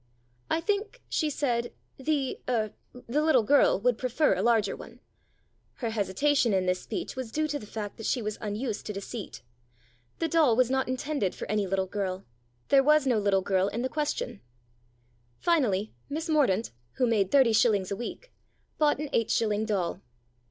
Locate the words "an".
18.97-19.07